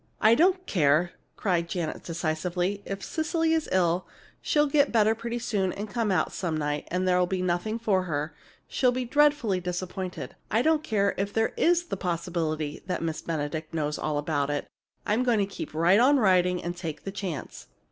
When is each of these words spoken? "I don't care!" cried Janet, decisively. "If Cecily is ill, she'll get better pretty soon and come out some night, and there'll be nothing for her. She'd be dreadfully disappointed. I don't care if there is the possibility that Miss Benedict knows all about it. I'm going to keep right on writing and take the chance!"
"I 0.19 0.33
don't 0.33 0.65
care!" 0.65 1.11
cried 1.35 1.69
Janet, 1.69 2.01
decisively. 2.03 2.81
"If 2.87 3.03
Cecily 3.03 3.53
is 3.53 3.69
ill, 3.71 4.07
she'll 4.41 4.65
get 4.65 4.91
better 4.91 5.13
pretty 5.13 5.37
soon 5.37 5.71
and 5.71 5.87
come 5.91 6.11
out 6.11 6.31
some 6.33 6.57
night, 6.57 6.87
and 6.89 7.07
there'll 7.07 7.27
be 7.27 7.43
nothing 7.43 7.77
for 7.77 8.05
her. 8.05 8.33
She'd 8.67 8.95
be 8.95 9.05
dreadfully 9.05 9.59
disappointed. 9.59 10.35
I 10.49 10.63
don't 10.63 10.81
care 10.83 11.13
if 11.19 11.31
there 11.33 11.53
is 11.55 11.83
the 11.85 11.97
possibility 11.97 12.81
that 12.87 13.03
Miss 13.03 13.21
Benedict 13.21 13.75
knows 13.75 13.99
all 13.99 14.17
about 14.17 14.49
it. 14.49 14.67
I'm 15.05 15.21
going 15.21 15.37
to 15.37 15.45
keep 15.45 15.71
right 15.71 15.99
on 15.99 16.17
writing 16.17 16.63
and 16.63 16.75
take 16.75 17.03
the 17.03 17.11
chance!" 17.11 17.67